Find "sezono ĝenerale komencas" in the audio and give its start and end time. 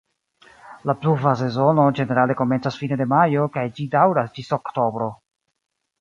1.41-2.81